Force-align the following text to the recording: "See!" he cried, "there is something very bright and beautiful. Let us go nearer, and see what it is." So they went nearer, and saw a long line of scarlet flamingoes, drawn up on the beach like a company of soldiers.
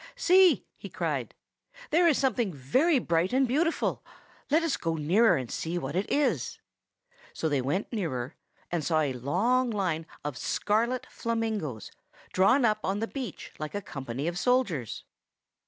"See!" 0.15 0.65
he 0.77 0.89
cried, 0.89 1.35
"there 1.91 2.07
is 2.07 2.17
something 2.17 2.51
very 2.51 2.97
bright 2.97 3.31
and 3.33 3.47
beautiful. 3.47 4.03
Let 4.49 4.63
us 4.63 4.75
go 4.75 4.95
nearer, 4.95 5.37
and 5.37 5.51
see 5.51 5.77
what 5.77 5.95
it 5.95 6.09
is." 6.11 6.57
So 7.33 7.47
they 7.47 7.61
went 7.61 7.93
nearer, 7.93 8.35
and 8.71 8.83
saw 8.83 9.01
a 9.01 9.13
long 9.13 9.69
line 9.69 10.07
of 10.25 10.39
scarlet 10.39 11.05
flamingoes, 11.11 11.91
drawn 12.33 12.65
up 12.65 12.79
on 12.83 12.97
the 12.99 13.05
beach 13.07 13.53
like 13.59 13.75
a 13.75 13.81
company 13.83 14.27
of 14.27 14.39
soldiers. 14.39 15.03